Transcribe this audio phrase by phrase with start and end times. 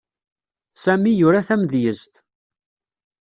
[0.83, 2.13] Sami yura tamedyezt.